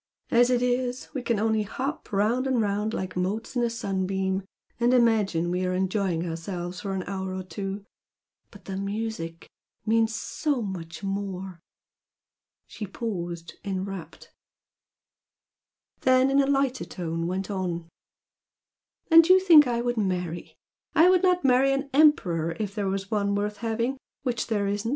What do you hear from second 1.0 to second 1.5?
we can